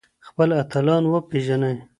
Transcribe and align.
خپل 0.27 0.49
اتلان 0.61 1.03
وپېژنئ. 1.07 1.75